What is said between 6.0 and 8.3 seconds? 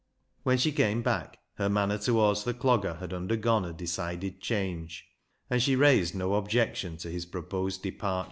no objection to his proposed departure.